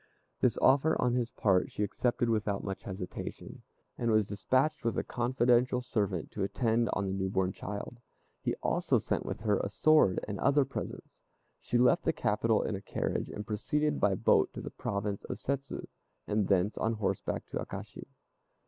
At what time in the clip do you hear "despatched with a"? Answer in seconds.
4.25-5.03